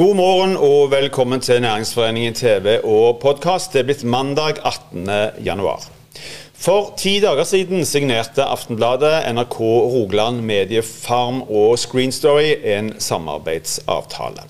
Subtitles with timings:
[0.00, 3.74] God morgen og velkommen til Næringsforeningen TV og podkast.
[3.74, 5.10] Det er blitt mandag 18.
[5.44, 5.82] januar.
[6.56, 14.46] For ti dager siden signerte Aftenbladet, NRK Rogaland, Mediefarm og Screen Story en samarbeidsavtale.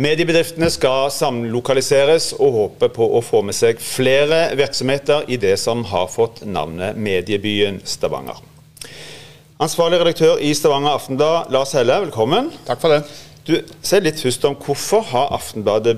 [0.00, 5.84] Mediebedriftene skal samlokaliseres og håper på å få med seg flere virksomheter i det som
[5.92, 8.40] har fått navnet mediebyen Stavanger.
[9.60, 12.54] Ansvarlig redaktør i Stavanger Aftenblad, Lars Helle, velkommen.
[12.64, 13.04] Takk for det.
[13.46, 15.94] Du, Si litt først om hvorfor har Aftenbladet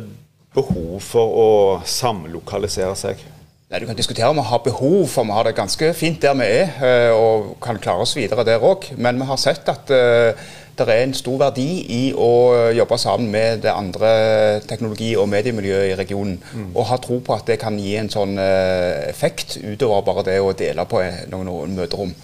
[0.52, 1.50] behov for å
[1.88, 3.22] samlokalisere seg?
[3.68, 6.36] Nei, Du kan diskutere om vi har behov, for vi har det ganske fint der
[6.36, 8.90] vi er, eh, og kan klare oss videre der òg.
[8.96, 10.32] Men vi har sett at uh,
[10.78, 15.92] det er en stor verdi i å jobbe sammen med det andre teknologi- og mediemiljøet
[15.92, 16.38] i regionen.
[16.54, 16.70] Mm.
[16.76, 20.40] Og ha tro på at det kan gi en sånn uh, effekt utover bare det
[20.40, 22.14] å dele på noen møterom.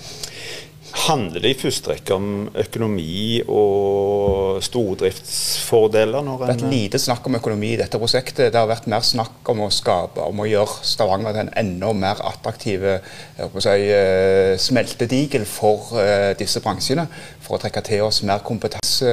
[0.94, 6.22] Handler det i første rekke om økonomi og stordriftsfordeler?
[6.22, 8.52] det har vært lite snakk om økonomi i dette prosjektet.
[8.54, 11.90] Det har vært mer snakk om å skape, om å gjøre Stavanger til en enda
[11.98, 17.08] mer attraktiv si, eh, smeltedigel for uh, disse bransjene.
[17.42, 19.10] For å trekke til oss mer kompetanse,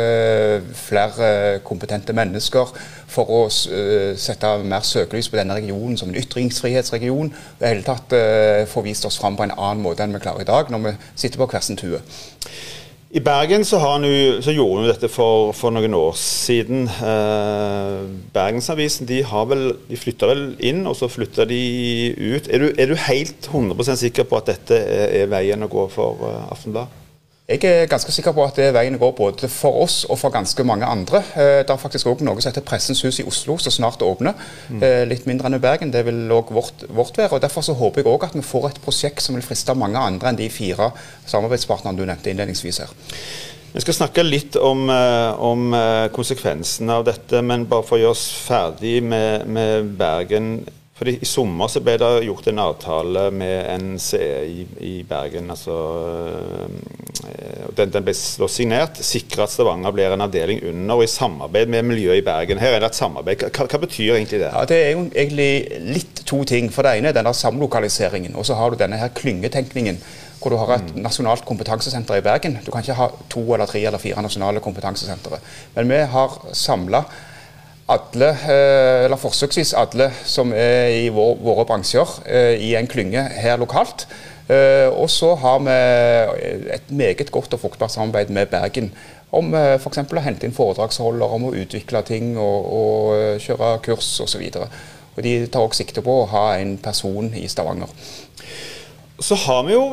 [0.85, 2.69] flere kompetente mennesker.
[3.11, 7.33] For å sette mer søkelys på denne regionen som en ytringsfrihetsregion.
[7.57, 8.15] Og i hele tatt
[8.71, 10.93] få vist oss fram på en annen måte enn vi klarer i dag, når vi
[11.25, 12.01] sitter på hver tue.
[13.11, 16.85] I Bergen så, nu, så gjorde vi dette for, for, noen år siden.
[16.87, 17.97] Eh,
[18.31, 19.19] Bergensavisen de,
[19.89, 21.59] de flytta vel inn, og så flytta de
[22.15, 22.47] ut.
[22.47, 25.89] Er du, er du helt 100% sikker på at dette er, er veien å gå
[25.91, 27.00] for uh, Aftenblad?
[27.51, 30.15] Jeg er ganske sikker på at det er veien å gå både for oss og
[30.21, 31.19] for ganske mange andre.
[31.35, 34.39] Eh, det er faktisk òg noe som heter Pressens hus i Oslo, som snart åpner.
[34.69, 34.85] Mm.
[35.09, 35.91] Litt mindre enn i Bergen.
[35.91, 37.35] Det vil òg vårt, vårt, være.
[37.35, 39.99] og Derfor så håper jeg òg at vi får et prosjekt som vil friste mange
[39.99, 40.93] andre enn de fire
[41.27, 42.93] samarbeidspartnerne du nevnte innledningsvis her.
[43.71, 45.71] Vi skal snakke litt om, om
[46.15, 50.53] konsekvensene av dette, men bare for å gjøre oss ferdig med, med Bergen.
[51.01, 55.49] Fordi I sommer så ble det gjort en avtale med NCE i, i Bergen.
[55.49, 55.77] altså
[57.77, 58.99] Den, den ble signert.
[59.03, 62.61] Sikre at Stavanger blir en avdeling under og i samarbeid med miljøet i Bergen.
[62.61, 63.45] Her er det et samarbeid.
[63.51, 64.49] Hva, hva betyr egentlig det?
[64.49, 65.51] Ja, Det er jo egentlig
[65.91, 66.71] litt to ting.
[66.73, 68.35] For Det ene er denne samlokaliseringen.
[68.39, 70.01] Og så har du denne her klyngetenkningen
[70.41, 71.01] hvor du har et mm.
[71.05, 72.57] nasjonalt kompetansesenter i Bergen.
[72.65, 75.37] Du kan ikke ha to eller tre eller fire nasjonale kompetansesentre.
[75.75, 77.03] Men vi har samla
[77.91, 83.21] alle, eh, eller forsøksvis alle som er i vår, våre bransjer, eh, i en klynge
[83.21, 84.07] her lokalt.
[84.49, 85.75] Eh, og så har vi
[86.73, 88.91] et meget godt og fruktbart samarbeid med Bergen
[89.31, 90.01] om f.eks.
[90.03, 94.43] å hente inn foredragsholder, om å utvikle ting og, og kjøre kurs osv.
[95.15, 97.91] Og de tar også sikte på å ha en person i Stavanger.
[99.21, 99.85] Så har vi jo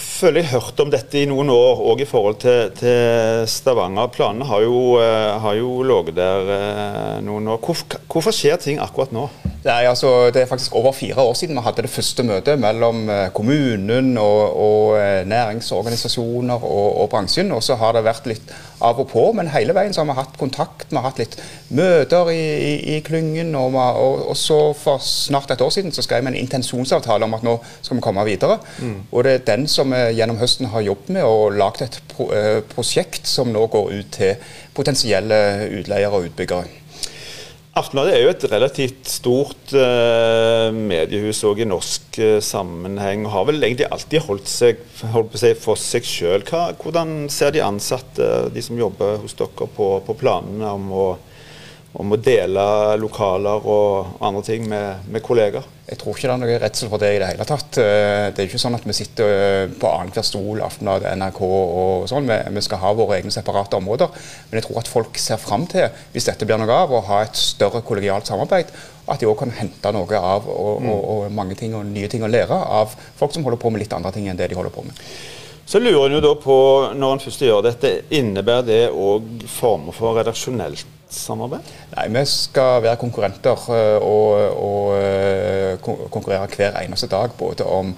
[0.00, 4.10] føler jeg hørt om dette i noen år, òg i forhold til, til, Stavanger.
[4.14, 7.60] Planene har jo, uh, har jo ligget der uh, noen år.
[7.64, 9.26] Hvorfor, hvorfor, skjer ting akkurat nå?
[9.66, 13.08] Nei, altså, det er faktisk over fire år siden vi hadde det første møtet mellom
[13.10, 17.52] uh, kommunen og, og næringsorganisasjoner og, og, bransjen.
[17.56, 18.54] Og så har det vært litt
[18.84, 20.86] av og på, men hele veien så har vi hatt kontakt.
[20.90, 21.38] Vi har hatt litt
[21.74, 23.54] møter i, i, i klyngen.
[23.58, 27.36] Og, og, og, så for snart et år siden så skrev vi en intensjonsavtale om
[27.38, 28.58] at nå skal vi komme videre.
[28.78, 28.98] Mm.
[29.10, 32.62] Og det er den som vi gjennom høsten har jobbet med og lagd et eh,
[32.72, 35.38] prosjekt som nå går ut til potensielle
[35.80, 36.82] utleiere og utbyggere.
[37.76, 43.26] Aftenbladet er jo et relativt stort uh, mediehus i norsk sammenheng.
[43.26, 44.80] og Har vel egentlig alltid holdt seg
[45.12, 46.46] holdt seg for seg sjøl.
[46.80, 51.06] Hvordan ser de ansatte, de som jobber hos dere, på, på planene om å
[51.96, 52.62] om å dele
[53.00, 55.64] lokaler og andre ting med, med, kollegaer?
[55.86, 57.78] Jeg tror ikke det er noe redsel for det i det hele tatt.
[57.80, 62.08] Eh, det er ikke sånn at vi sitter eh, på annenhver stol, Aftenbladet, NRK og
[62.10, 62.28] sånn.
[62.28, 64.10] Vi, skal ha våre egne separate områder.
[64.50, 67.22] Men jeg tror at folk ser fram til, hvis dette blir noe av, å ha
[67.24, 68.74] et større kollegialt samarbeid.
[69.06, 70.90] At de òg kan hente noe av og, mm.
[70.90, 73.84] og, og, mange ting og nye ting å lære av folk som holder på med
[73.84, 75.06] litt andre ting enn det de holder på med.
[75.66, 76.58] Så lurer en jo da på,
[76.94, 81.72] når en først gjør dette, innebærer det òg former for redaksjonelt samarbeid?
[81.94, 87.34] Nei, vi skal være konkurrenter eh, og, og eh, konkurrere hver eneste dag.
[87.38, 87.92] Både om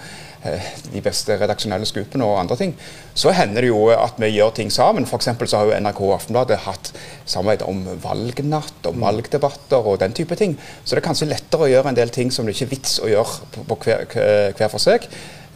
[0.45, 2.75] eh, de beste redaksjonelle skupene og andre ting.
[3.15, 5.09] Så hender det jo at vi gjør ting sammen.
[5.09, 5.31] F.eks.
[5.47, 6.93] så har jo NRK og Aftenbladet hatt
[7.25, 9.03] samarbeid om valgnatt og mm.
[9.07, 10.59] valgdebatter og den type ting.
[10.85, 13.01] Så det er kanskje lettere å gjøre en del ting som det ikke er vits
[13.01, 15.09] å gjøre på, på hver, hver, for seg.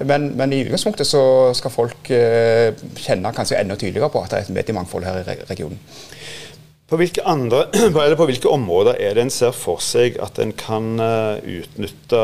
[0.03, 1.23] Men, men, i utgangspunktet så
[1.55, 5.79] skal folk kjenne kanskje enda tydeligere på at det er et mediemangfold her i regionen.
[6.93, 7.63] På hvilke, andre,
[8.21, 12.19] på hvilke områder er det en ser for seg at en kan eh, utnytte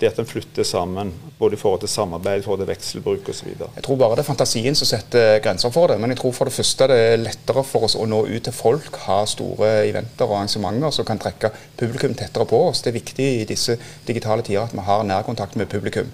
[0.00, 3.52] det at en flytter sammen, både i forhold til samarbeid, i forhold til vekselbruk osv.?
[3.62, 6.00] Jeg tror bare det er fantasien som setter grenser for det.
[6.02, 8.56] Men jeg tror for det første det er lettere for oss å nå ut til
[8.56, 12.82] folk, ha store eventer og arrangementer som kan trekke publikum tettere på oss.
[12.82, 13.78] Det er viktig i disse
[14.08, 16.10] digitale tider at vi har nærkontakt med publikum.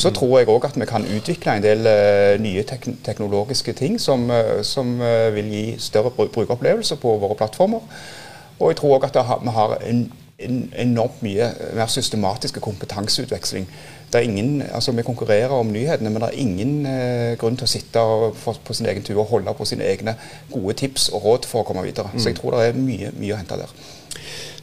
[0.00, 3.98] Så tror jeg òg at vi kan utvikle en del uh, nye tek teknologiske ting
[4.00, 7.84] som, uh, som uh, vil gi større brukeropplevelser på våre plattformer.
[8.60, 10.00] Og jeg tror òg at har, vi har en,
[10.38, 13.68] en, enormt mye mer systematisk kompetanseutveksling.
[14.12, 16.72] Er ingen, altså Vi konkurrerer om nyhetene, men det er ingen
[17.38, 18.02] grunn til å sitte
[18.44, 20.16] på, på sin egen tur og holde på sine egne
[20.50, 22.10] gode tips og råd for å komme videre.
[22.12, 22.18] Mm.
[22.18, 23.70] Så jeg tror det er mye, mye å hente der.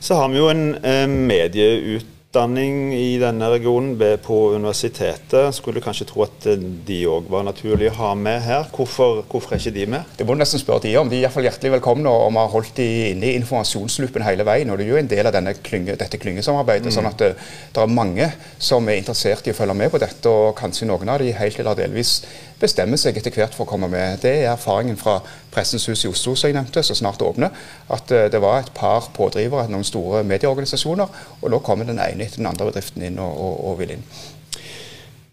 [0.04, 5.56] Så har vi jo en medieut utdanning i denne regionen på universitetet.
[5.56, 6.46] Skulle kanskje tro at
[6.86, 8.68] de òg var naturlig å ha med her.
[8.76, 10.12] Hvorfor, hvorfor, er ikke de med?
[10.18, 11.10] Det må du nesten spørre de om.
[11.10, 14.70] De er iallfall hjertelig velkomne, og vi har holdt de inne i informasjonsloopen hele veien.
[14.70, 16.92] og Det er jo en del av klynge, dette klyngesamarbeidet.
[16.92, 16.96] Mm.
[17.00, 17.32] sånn at det,
[17.74, 18.30] det, er mange
[18.60, 21.58] som er interessert i å følge med på dette, og kanskje noen av de helt
[21.58, 22.20] eller delvis
[22.62, 24.22] bestemmer seg etter hvert for å komme med.
[24.22, 25.20] Det er erfaringen fra
[25.54, 27.54] Pressens hus i Oslo som jeg nevnte, som snart åpner.
[27.94, 32.27] At uh, det var et par pådrivere, noen store medieorganisasjoner, og nå kommer den ene
[32.28, 34.06] etter den andre bedriften inn og, og, og vil inn.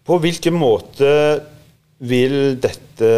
[0.05, 1.11] På hvilken måte
[2.05, 3.11] vil dette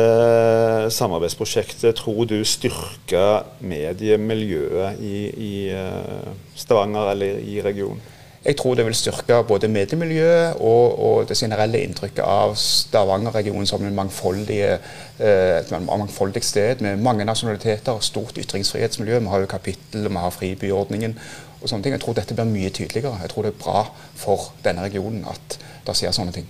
[0.93, 3.23] samarbeidsprosjektet, tror du, styrke
[3.65, 8.03] mediemiljøet i, i uh, Stavanger eller i regionen?
[8.47, 13.81] Jeg tror det vil styrke både mediemiljøet og, og det generelle inntrykket av Stavanger-regionen som
[13.83, 19.19] en mangfoldig, eh, et mangfoldig sted med mange nasjonaliteter, stort ytringsfrihetsmiljø.
[19.19, 21.17] Vi har jo kapittel, vi har fribyordningen
[21.59, 21.97] og sånne ting.
[21.97, 23.17] Jeg tror dette blir mye tydeligere.
[23.21, 23.81] Jeg tror det er bra
[24.15, 26.47] for denne regionen at det skjer sånne ting.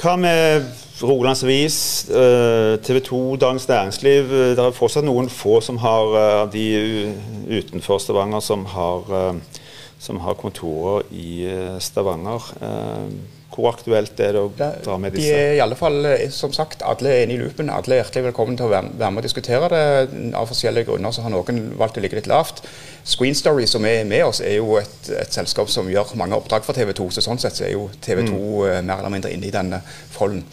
[0.00, 0.64] Hva med
[1.02, 1.76] Rogalands Avis,
[2.08, 4.32] eh, TV 2, Dagens Næringsliv?
[4.56, 6.64] Det er fortsatt noen få som har, eh, de
[7.60, 9.36] utenfor Stavanger som har
[10.04, 12.50] som har kontorer i eh, Stavanger.
[12.60, 13.08] Eh,
[13.54, 15.30] hvor aktuelt er det å dra med disse?
[15.30, 17.70] De er i alle fall, eh, som sagt, alle er inne i loopen.
[17.72, 19.84] Alle er hjertelig velkommen til å være med og diskutere det.
[20.36, 22.64] Av forskjellige grunner så har noen valgt å ligge litt lavt.
[23.06, 26.66] Screen Story, som er med oss, er jo et, et selskap som gjør mange oppdrag
[26.66, 27.08] for TV 2.
[27.16, 28.90] Så sånn sett så er jo TV 2 mm.
[28.90, 29.80] mer eller mindre inne i denne
[30.12, 30.44] folden.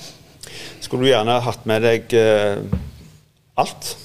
[0.81, 2.15] Skulle du gjerne hatt med deg
[3.61, 3.95] alt?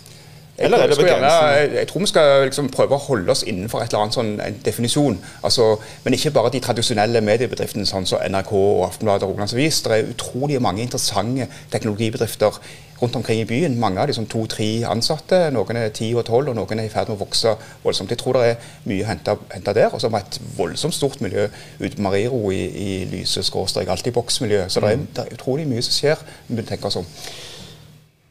[0.58, 1.78] Eller er det begrensende?
[1.78, 4.32] Jeg, tror vi skal liksom prøve å holde oss innenfor et eller annet sånn
[4.64, 5.18] definisjon.
[5.44, 5.74] Altså,
[6.04, 9.56] men ikke bare de tradisjonelle mediebedriftene sånn som NRK og Aftenbladet og Rogalands.
[9.56, 12.60] Det er utrolig mange interessante teknologibedrifter
[13.02, 13.78] rundt omkring i byen.
[13.80, 15.42] Mange av de som to-tre ansatte.
[15.52, 17.52] Noen er ti og tolv, og noen er i ferd med å vokse
[17.82, 18.12] voldsomt.
[18.12, 19.90] Jeg tror det er mye å hente der.
[19.92, 21.48] Og så har vi et voldsomt stort miljø
[21.80, 24.64] ute på Mariro i, i lyse skråstrek, alltid boksmiljø.
[24.72, 25.10] Så det er, mm.
[25.12, 26.24] det er, utrolig mye som skjer.
[26.48, 27.06] Vi tenker tenke oss om.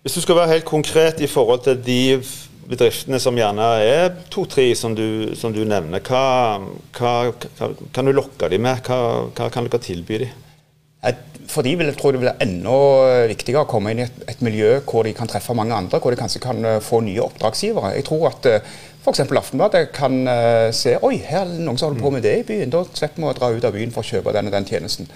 [0.05, 2.01] Hvis du skal være helt konkret i forhold til de
[2.69, 4.93] bedriftene som gjerne er to-tre, som,
[5.33, 6.59] som, du nevner, hva,
[6.93, 7.13] hva,
[7.57, 8.85] hva, kan du lokke dem med?
[8.85, 8.99] Hva,
[9.33, 10.43] hva kan dere tilby dem?
[11.49, 12.75] For de vil jeg tro det blir enda
[13.31, 16.13] viktigere å komme inn i et, et, miljø hvor de kan treffe mange andre, hvor
[16.13, 17.95] de kanskje kan eh, få nye oppdragsgivere.
[17.97, 18.71] Jeg tror at eh,
[19.01, 19.25] f.eks.
[19.25, 22.45] Aftenbladet kan uh, se oi, her er det noen som holder på med det i
[22.47, 22.73] byen.
[22.73, 25.09] Da slipper vi å dra ut av byen for å kjøpe den og den tjenesten.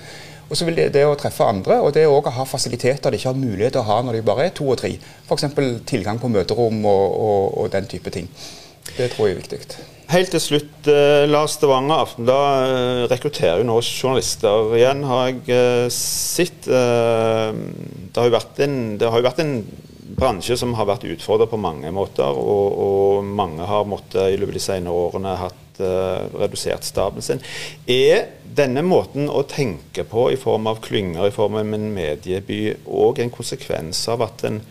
[0.49, 3.29] Og så vil det, det, å treffe andre, og det å ha fasiliteter de ikke
[3.29, 4.95] har mulighet til å ha når de bare er to og tre.
[5.27, 5.45] F.eks.
[5.89, 8.29] tilgang på møterom og, og, og, den type ting.
[8.95, 9.61] Det tror jeg er viktig.
[10.09, 15.43] Helt til slutt, eh, Lars Stavanger Aftenblad eh, rekrutterer jo nå journalister igjen, har jeg
[15.53, 16.65] eh, sett.
[16.65, 17.61] Eh,
[18.09, 19.53] det, har jo vært en, det har jo vært en
[20.19, 24.55] bransje som har vært utfordra på mange måter, og, og mange har måttet i løpet
[24.55, 27.41] av de senere årene hatt redusert staben sin.
[27.87, 32.61] Er denne måten å tenke på i form av klynger, i form av en medieby,
[32.85, 34.61] òg en konsekvens av at en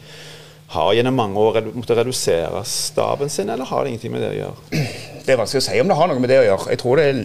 [0.75, 4.41] har gjennom mange år måttet redusere staben sin, eller har det ingenting med det å
[4.43, 4.83] gjøre?
[5.25, 6.73] Det er vanskelig å si om det har noe med det å gjøre.
[6.73, 7.23] Jeg tror det er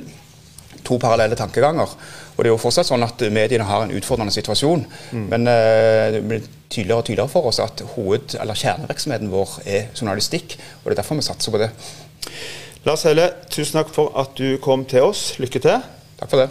[0.83, 1.91] to parallelle tankeganger.
[2.33, 4.85] Og det er jo fortsatt sånn at mediene har en utfordrende situasjon.
[5.13, 5.25] Mm.
[5.31, 9.91] Men uh, det blir tydeligere og tydeligere for oss at hoved- eller kjernevirksomheten vår er
[9.93, 10.57] journalistikk.
[10.81, 11.69] Og det er derfor vi satser på det.
[12.83, 15.37] Lars Hele, tusen takk for at du kom til oss.
[15.39, 15.83] Lykke til.
[16.19, 16.49] Takk for det.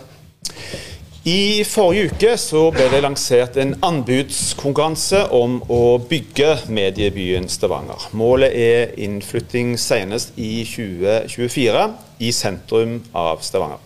[1.29, 8.09] I forrige uke så ble det lansert en anbudskonkurranse om å bygge mediebyen Stavanger.
[8.17, 11.85] Målet er innflytting senest i 2024
[12.25, 13.85] i sentrum av Stavanger.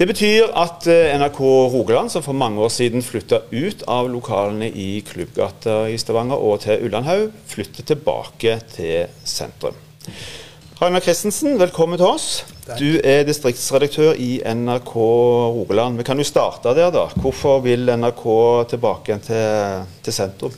[0.00, 4.72] Det betyr at eh, NRK Rogaland, som for mange år siden flytta ut av lokalene
[4.74, 9.78] i Klubbgata i Stavanger og til Ullandhaug, flytter tilbake til sentrum.
[10.80, 12.26] Ragnar Christensen, velkommen til oss.
[12.80, 15.98] Du er distriktsredaktør i NRK Rogaland.
[16.00, 17.02] Vi kan jo starte der, da.
[17.20, 18.22] Hvorfor vil NRK
[18.70, 20.54] tilbake til, til sentrum?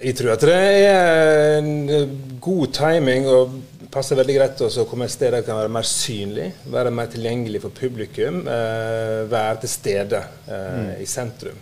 [0.00, 3.52] Jeg tror at det er en god timing og
[3.92, 7.10] passer veldig greit å komme et sted der det kan være mer synlig, være mer
[7.12, 10.88] tilgjengelig for publikum, eh, være til stede eh, mm.
[11.04, 11.60] i sentrum.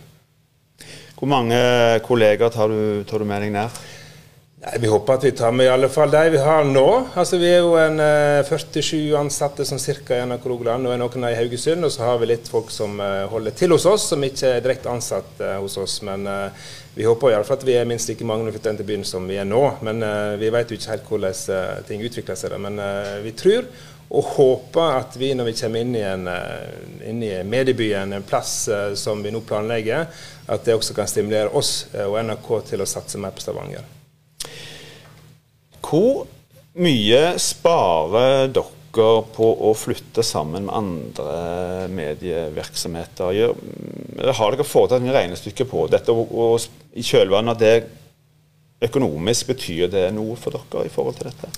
[1.19, 1.59] Hvor mange
[2.07, 3.83] kolleger tar du, tar du med deg ned?
[4.63, 6.85] Nei, Vi håper at vi tar med i alle fall de vi har nå.
[7.19, 10.85] Altså Vi er jo en eh, 47 ansatte som cirka i NRK Rogaland.
[10.85, 13.73] Nå er noen i Haugesund, og så har vi litt folk som eh, holder til
[13.75, 15.97] hos oss, som ikke er direkte ansatt eh, hos oss.
[16.07, 18.59] Men eh, vi håper i alle fall at vi er minst like mange når vi
[18.61, 19.59] flytter til byen som vi er nå.
[19.83, 22.55] Men eh, vi vet jo ikke helt hvordan eh, ting utvikler seg.
[22.63, 22.79] Men
[23.25, 23.67] vi tror
[24.13, 26.27] og håper at vi når vi kommer inn i, en,
[27.09, 28.53] inn i mediebyen, en plass
[28.99, 30.05] som vi nå planlegger,
[30.53, 34.02] at det også kan stimulere oss og NRK til å satse mer på Stavanger.
[35.83, 36.23] Hvor
[36.79, 43.53] mye sparer dere på å flytte sammen med andre medievirksomheter?
[44.37, 47.75] Har dere foretatt en regnestykke på dette, og, i kjølvannet av det
[48.89, 51.53] økonomisk, betyr det noe for dere i forhold til dette?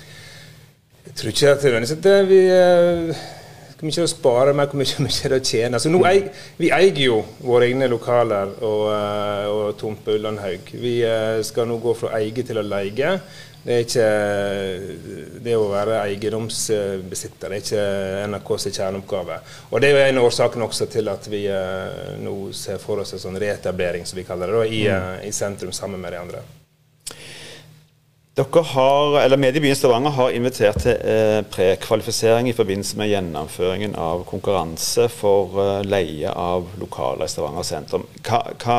[1.05, 3.25] Jeg tror ikke at det er vi eh,
[3.75, 5.77] hvor mye å spare, men hvor mye, mye å tjene.
[5.77, 10.71] Altså, eier, vi eier jo våre egne lokaler og, eh, og tomt på Ullandhaug.
[10.79, 13.17] Vi eh, skal nå gå fra eie til å leie.
[13.65, 17.49] Det er ikke det å være eiendomsbesitter.
[17.49, 17.85] Det er ikke
[18.29, 19.37] NRKs kjerneoppgave.
[19.71, 23.01] Og Det er jo en av årsakene også til at vi eh, nå ser for
[23.01, 25.07] oss en sånn reetablering, som vi kaller det, da, i, mm.
[25.23, 26.43] Eh, i, sentrum sammen med de andre.
[28.37, 34.27] Dere har, eller Mediebyen Stavanger har invitert til eh, prekvalifisering i forbindelse med gjennomføringen av
[34.29, 38.05] konkurranse for eh, leie av lokaler i Stavanger sentrum.
[38.21, 38.77] Hva, hva,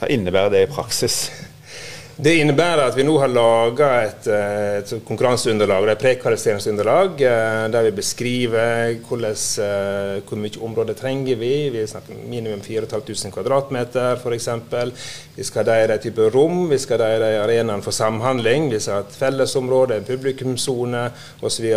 [0.00, 1.26] hva innebærer det i praksis?
[2.16, 7.82] Det innebærer at vi nå har laga et, eh, et konkurranseunderlag, et prekvalifiseringsunderlag, eh, der
[7.82, 11.68] vi beskriver hvordan, eh, hvor mye område trenger vi.
[11.68, 14.48] Vi snakker minimum 4500 kvadratmeter f.eks.
[15.36, 18.70] Vi skal ha de type rom, vi skal ha de arenaene for samhandling.
[18.70, 21.10] Vi skal ha et fellesområde, en publikumssone
[21.42, 21.74] osv.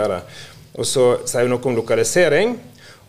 [0.77, 2.57] Og så sier vi noe om lokalisering.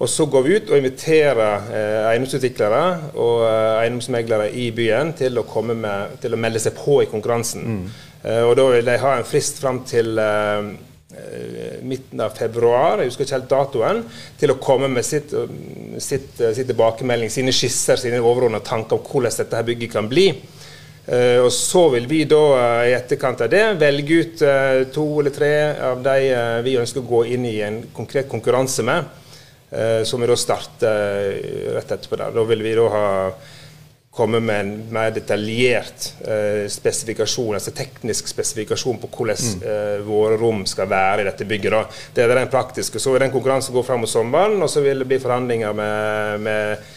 [0.01, 2.85] Og så går vi ut og inviterer eh, eiendomsutviklere
[3.21, 7.67] og eh, eiendomsmeglere i byen til å, med, til å, melde seg på i konkurransen.
[7.67, 7.83] Mm.
[8.23, 10.71] Eh, og da vil de ha en frist fram til eh,
[11.21, 14.03] eh, midten av februar, jeg husker ikke helt datoen,
[14.41, 15.37] til å komme med sitt,
[16.01, 20.09] sitt, eh, sitt tilbakemelding, sine skisser, sine overordnede tanker om hvordan dette her bygget kan
[20.09, 20.31] bli.
[21.11, 25.07] Uh, og Så vil vi da uh, i etterkant av det velge ut uh, to
[25.19, 26.19] eller tre av de
[26.63, 29.09] vi ønsker å gå inn i en konkret konkurranse med.
[29.71, 32.17] Eh, som vi da starter eh, rett etterpå.
[32.17, 32.35] der.
[32.35, 33.09] Da vil vi da ha
[34.11, 39.61] komme med en mer detaljert eh, spesifikasjon, altså teknisk spesifikasjon på hvordan mm.
[39.63, 41.77] eh, våre rom skal være i dette bygget.
[41.77, 41.85] Da.
[42.15, 42.99] Det er den praktiske.
[42.99, 46.41] Så vil den konkurransen gå fram mot sommeren, og så vil det bli forhandlinger med,
[46.43, 46.91] med,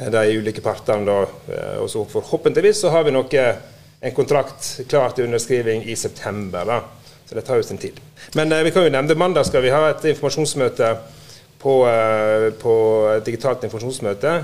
[0.00, 1.06] med de ulike partene.
[1.06, 1.20] Da.
[1.54, 3.46] Eh, og så forhåpentligvis så har vi noe,
[3.98, 6.66] en kontrakt klar til underskriving i september.
[6.66, 6.82] Da.
[7.28, 8.02] Så det tar jo sin tid.
[8.34, 10.90] Men eh, vi kan jo nevne mandag skal vi ha et informasjonsmøte
[11.58, 12.74] på, eh, på
[13.26, 14.38] digitalt informasjonsmøte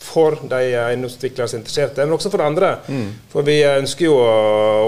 [0.00, 2.70] for de eiendomsutviklere som er interesserte, men også for andre.
[2.88, 3.08] Mm.
[3.32, 4.30] For vi ønsker jo å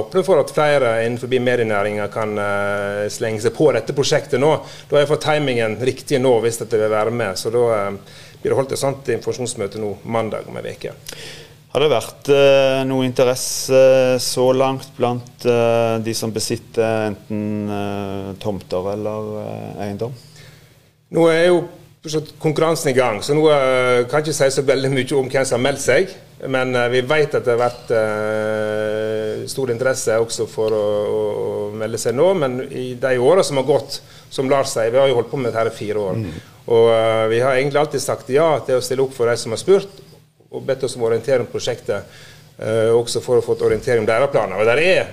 [0.01, 4.55] åpne for at flere innenfor medienæringa kan uh, slenge seg på dette prosjektet nå.
[4.89, 7.37] Da har jeg fått timingen riktig nå hvis dette vil være med.
[7.37, 10.97] Så da uh, blir det holdt et sånt informasjonsmøte nå mandag om en uke.
[11.73, 13.79] Har det vært eh, noe interesse
[14.21, 15.47] så langt blant
[16.05, 19.31] de som besitter enten tomter eller
[19.81, 20.13] eiendom?
[21.13, 21.63] Nå er jo
[22.43, 25.45] konkurransen i gang, så nå uh, kan jeg ikke si så veldig mye om hvem
[25.47, 26.15] som har meldt seg.
[26.51, 30.89] Men uh, vi vet at det har vært uh, stor interesse også for å,
[31.79, 32.27] melde seg nå.
[32.39, 34.01] Men i de åra som har gått,
[34.33, 36.19] som Lars sier, vi har jo holdt på med dette i fire år.
[36.19, 36.41] Mm.
[36.73, 36.89] Og
[37.33, 39.97] vi har egentlig alltid sagt ja til å stille opp for de som har spurt,
[40.53, 42.21] og bedt oss om å orientere om prosjektet.
[42.95, 44.61] også for å få orientering om deres planer.
[44.61, 45.09] Og der er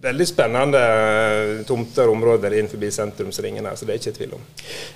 [0.00, 4.46] veldig spennende eh, tomter og områder innenfor sentrumsringen her, så det er ikke tvil om.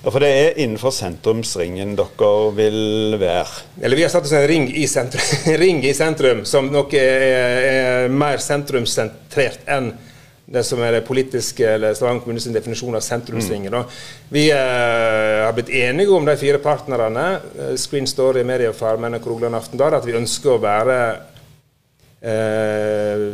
[0.01, 3.65] Ja, For det er innenfor sentrumsringen dere vil være?
[3.81, 5.29] Eller vi har satt oss en ring i sentrum,
[5.63, 7.27] ring i sentrum som nok er,
[7.69, 9.93] er mer sentrumssentrert enn
[10.45, 13.73] det som er det politiske, eller Stavanger kommunes definisjon av sentrumsringen.
[13.73, 13.93] Mm.
[14.29, 17.23] Vi eh, har blitt enige om de fire partnerne,
[17.57, 20.99] eh, Screen Story, Mediefarmen og Krogland Aftenblad, at vi ønsker å være
[22.21, 23.25] eh,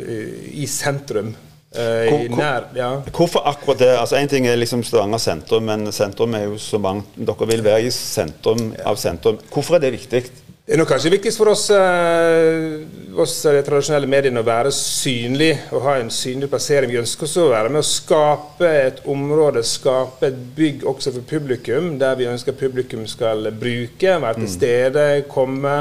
[0.63, 1.33] i sentrum
[1.71, 2.87] Uh, hvor, nær, ja.
[3.15, 3.93] Hvorfor akkurat det?
[3.95, 7.61] Altså Én ting er liksom Stavanger sentrum, men sentrum er jo så mange Dere vil
[7.63, 9.37] være i sentrum av sentrum.
[9.53, 10.19] Hvorfor er det viktig?
[10.67, 15.53] Det er nok kanskje viktigst for oss, uh, oss de tradisjonelle mediene å være synlig
[15.71, 16.91] og ha en synlig plassering.
[16.91, 21.29] Vi ønsker også å være med å skape et område, skape et bygg også for
[21.29, 24.51] publikum, der vi ønsker publikum skal bruke, være til mm.
[24.57, 25.77] stede, komme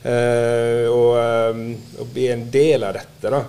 [0.00, 3.32] og, og, bli en del av dette.
[3.34, 3.42] da.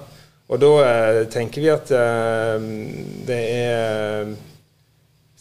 [0.52, 2.66] Og da eh, tenker vi at eh,
[3.28, 4.32] det er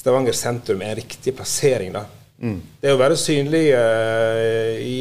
[0.00, 1.92] Stavanger sentrum er en riktig plassering.
[1.92, 2.06] da.
[2.40, 2.60] Mm.
[2.80, 5.00] Det å være synlig eh, i,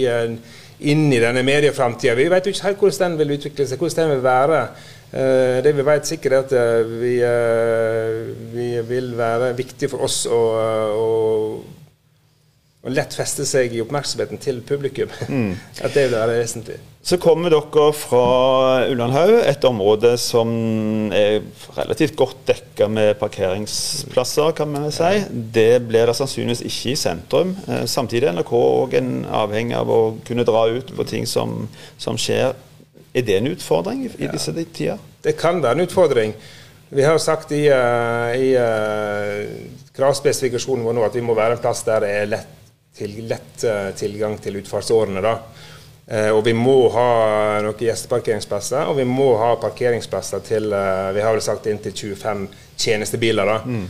[0.91, 4.09] inn i denne medieframtida Vi vet jo ikke helt hvordan den vil utvikle seg, hvordan
[4.09, 4.63] den vil være.
[5.09, 8.19] Eh, det vi vet sikkert er at eh, vi, eh,
[8.53, 10.41] vi, vil være viktig for oss å,
[10.93, 11.07] å
[12.79, 15.09] og lett feste seg i oppmerksomheten til publikum.
[15.27, 15.51] Mm.
[15.83, 16.77] At det vil være vesentlig.
[17.01, 18.23] Så kommer dere fra
[18.91, 20.49] Ullandhaug, et område som
[21.15, 21.39] er
[21.77, 25.11] relativt godt dekka med parkeringsplasser, kan vi si.
[25.31, 27.55] Det blir det sannsynligvis ikke i sentrum.
[27.69, 32.19] Eh, samtidig er NRK òg avhengig av å kunne dra ut på ting som, som
[32.19, 32.51] skjer.
[33.15, 34.99] Er det en utfordring i, i disse tider?
[35.23, 36.35] Det kan være en utfordring.
[36.89, 41.63] Vi har sagt i, uh, i uh, kravspesifikasjonen vår nå at vi må være en
[41.63, 42.55] plass der det er lett
[42.99, 45.21] til lett eh, tilgang til utfartsårene.
[45.23, 45.37] da.
[46.09, 47.09] Eh, og vi må ha
[47.61, 52.47] noen gjesteparkeringsplasser, og vi må ha parkeringsplasser til eh, vi har vel sagt inntil 25
[52.79, 53.45] tjenestebiler.
[53.45, 53.59] da.
[53.65, 53.87] Mm.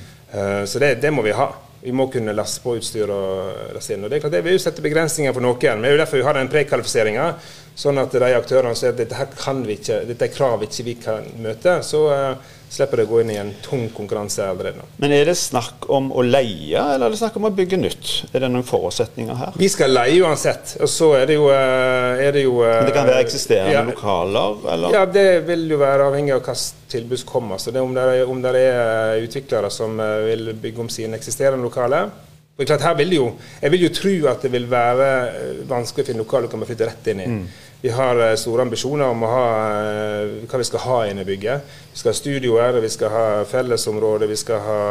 [0.70, 1.48] Så det, det, må vi ha.
[1.82, 4.04] Vi må kunne laste på utstyr og laste inn.
[4.06, 5.80] Og Det er klart det vil jo sette begrensninger for noen.
[5.80, 7.24] Men det er jo derfor vi har den prekvalifiseringa.
[7.74, 10.86] Sånn at de aktørene sier at dette her kan vi ikke, dette er krav ikke
[10.86, 11.80] vi kan møte.
[11.88, 12.04] Så
[12.70, 14.88] slipper det å gå inn i en tung konkurranse allerede nå.
[15.02, 18.12] Men er det snakk om å leie, eller er det snakk om å bygge nytt?
[18.30, 19.58] Er det noen forutsetninger her?
[19.60, 20.76] Vi skal leie uansett.
[20.84, 23.84] Og så er det jo, eh, er det jo Men det kan være eksisterende ja,
[23.90, 24.98] lokaler, eller?
[25.00, 27.62] Ja, det vil jo være avhengig av hvilket tilbud som kommer.
[27.62, 31.18] Så det om, det er, om det er utviklere som eh, vil bygge om sine
[31.18, 32.10] eksisterende lokaler.
[32.60, 33.26] Og klart, her vil jo,
[33.62, 36.66] jeg vil jo tro at det vil være eh, vanskelig å finne lokaler du kan
[36.68, 37.28] flytte rett inn i.
[37.32, 37.46] Mm.
[37.86, 39.46] Vi har eh, store ambisjoner om ha,
[39.78, 41.70] eh, hva vi skal ha inne i bygget.
[41.94, 44.84] Vi skal ha studioer, vi skal ha fellesområder, vi skal ha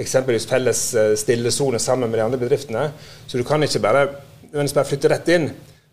[0.00, 0.82] eksempelvis felles
[1.20, 2.86] stillesone sammen med de andre bedriftene.
[3.26, 4.08] Så du kan ikke bare,
[4.54, 5.48] bare flytte rett inn.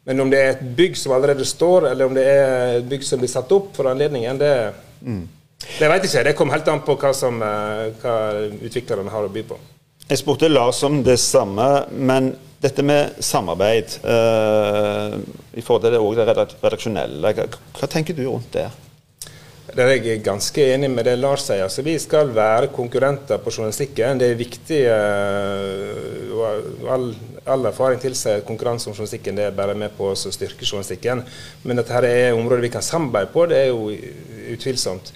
[0.08, 3.04] Men om det er et bygg som allerede står, eller om det er et bygg
[3.04, 4.56] som blir satt opp for anledningen, det,
[5.02, 5.24] mm.
[5.66, 6.28] det vet jeg ikke.
[6.30, 8.20] Det kommer helt an på hva, som, hva
[8.62, 9.64] utviklerne har å by på.
[10.06, 12.28] Jeg spurte Lars om det samme, men
[12.62, 15.16] dette med samarbeid uh,
[15.58, 16.26] i forhold til det,
[16.62, 18.68] redaksjonelle, hva, tenker du rundt det?
[19.76, 21.64] Der er ganske enig med det Lars sier.
[21.66, 24.22] Altså, vi skal være konkurrenter på journalistikken.
[24.22, 24.84] Det er viktig.
[24.94, 27.10] Uh, all,
[27.42, 31.26] all, erfaring tilsier at konkurranse om journalistikken det er bare med på å styrke journalistikken.
[31.66, 33.90] Men at dette er områder vi kan samarbeide på, det er jo
[34.54, 35.16] utvilsomt.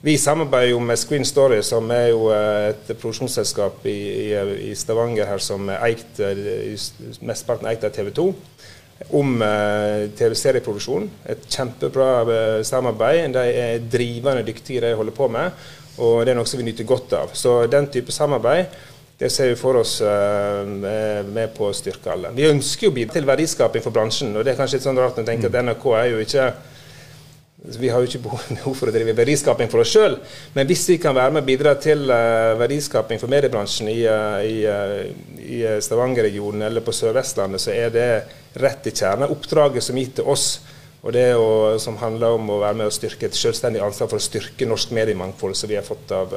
[0.00, 3.98] Vi samarbeider jo med Screen Story, som er jo eh, et produksjonsselskap i,
[4.30, 4.30] i,
[4.70, 6.72] i Stavanger her som er eikt, eh,
[7.20, 8.24] mesteparten eikt av TV 2,
[9.16, 11.06] om uh, TV-serieproduksjon.
[11.32, 13.32] Et kjempebra uh, samarbeid.
[13.32, 15.52] De er drivende dyktige de holder på med,
[16.00, 17.36] og det er noe som vi nyter godt av.
[17.36, 18.72] Så den type samarbeid
[19.20, 22.32] det ser vi for oss uh, med på å styrke alle.
[22.36, 25.00] Vi ønsker jo å bidra til verdiskaping for bransjen, og det er kanskje litt sånn
[25.00, 26.52] rart å tenke at NRK er jo ikke
[27.78, 30.16] vi har jo ikke behov for å drive verdiskaping for oss sjøl,
[30.56, 34.40] men hvis vi kan være med og bidra til uh, verdiskaping for mediebransjen i, uh,
[34.42, 38.08] i, uh, i Stavanger-regionen eller på Sør-Vestlandet, så er det
[38.60, 39.30] rett i kjernen.
[39.30, 40.48] Oppdraget som gitt til oss,
[41.00, 44.20] og det å, som handler om å være med og styrke et selvstendig ansvar for
[44.20, 46.34] å styrke norsk mediemangfold, som vi har fått av,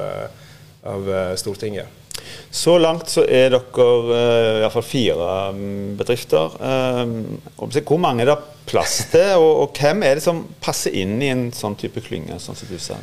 [0.87, 2.02] av Stortinget.
[2.51, 6.55] Så langt så er dere uh, i hvert fall fire um, bedrifter.
[6.59, 7.17] Um,
[7.57, 11.31] hvor mange er det plass til, og, og, hvem er det som passer inn i
[11.33, 12.39] en sånn type klynge?
[12.39, 12.99] sånn som du sa?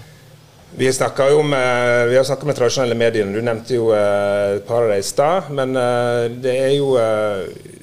[0.71, 3.27] Vi, jo med, vi har snakka med tradisjonelle medier.
[3.27, 5.51] Du nevnte jo uh, et par av dem i stad.
[5.55, 5.75] Men
[6.41, 6.95] det er jo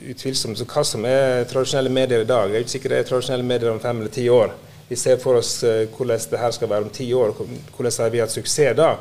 [0.08, 2.48] utvilsomt utvilsomt hva som er tradisjonelle medier i dag.
[2.52, 4.56] Jeg er ikke sikker det er tradisjonelle medier om fem eller ti år.
[4.88, 7.34] Vi ser for oss uh, hvordan det her skal være om ti år,
[7.76, 8.94] hvordan har vi hatt suksess da.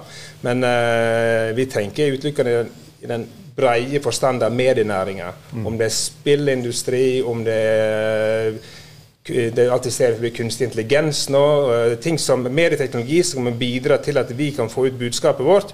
[0.46, 2.64] Men uh, vi tenker utelukkende i,
[3.04, 5.30] i den breie forstand av medienæringa.
[5.52, 5.66] Mm.
[5.66, 8.58] Om det er spillindustri, om det er
[9.26, 11.46] det er alltid ser vi kunstig intelligens nå.
[11.98, 15.72] Ting som medieteknologi som kan bidra til at vi kan få ut budskapet vårt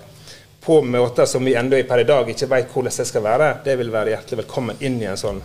[0.64, 3.48] på måter som vi ennå per i dag ikke vet hvordan det skal være.
[3.64, 5.42] Det vil være hjertelig velkommen inn i en sånn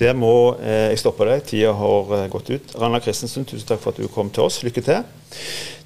[0.00, 1.44] der må eh, jeg stoppe deg.
[1.46, 2.74] Tida har eh, gått ut.
[2.80, 4.62] Ragnar Christensen, tusen takk for at du kom til oss.
[4.66, 5.04] Lykke til.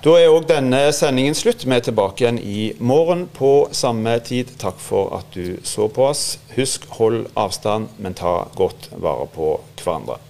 [0.04, 1.66] Da er òg denne sendingen slutt.
[1.66, 4.54] Vi er tilbake igjen i morgen på samme tid.
[4.60, 6.38] Takk for at du så på oss.
[6.54, 10.20] Husk, hold avstand, men ta godt vare på hverandre.